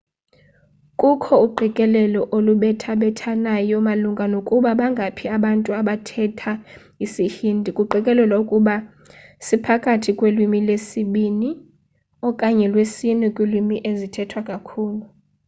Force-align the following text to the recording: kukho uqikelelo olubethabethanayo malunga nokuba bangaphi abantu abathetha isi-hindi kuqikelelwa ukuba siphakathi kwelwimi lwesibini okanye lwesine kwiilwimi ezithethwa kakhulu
kukho 0.99 1.35
uqikelelo 1.45 2.21
olubethabethanayo 2.37 3.77
malunga 3.87 4.25
nokuba 4.33 4.71
bangaphi 4.79 5.25
abantu 5.37 5.69
abathetha 5.79 6.51
isi-hindi 7.05 7.69
kuqikelelwa 7.77 8.37
ukuba 8.43 8.75
siphakathi 9.45 10.11
kwelwimi 10.17 10.59
lwesibini 10.67 11.49
okanye 12.27 12.65
lwesine 12.73 13.25
kwiilwimi 13.35 13.75
ezithethwa 13.89 14.41
kakhulu 14.49 15.03